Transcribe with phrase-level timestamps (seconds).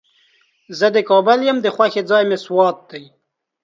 [0.77, 3.03] زه د کابل یم، د خوښې ځای مې سوات دی.